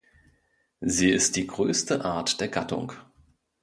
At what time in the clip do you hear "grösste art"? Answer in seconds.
1.45-2.41